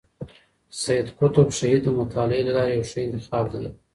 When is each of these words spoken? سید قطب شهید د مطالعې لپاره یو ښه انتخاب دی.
سید 0.81 1.07
قطب 1.19 1.47
شهید 1.57 1.81
د 1.83 1.87
مطالعې 1.99 2.43
لپاره 2.47 2.71
یو 2.75 2.87
ښه 2.89 2.99
انتخاب 3.03 3.45
دی. 3.53 3.67